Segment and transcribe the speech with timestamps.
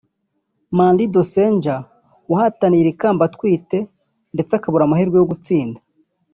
[0.77, 1.81] Mandy De Saegher
[2.29, 3.77] wahataniye iri kamba atwite
[4.33, 5.79] ndetse akabura amahirwe yo gutsinda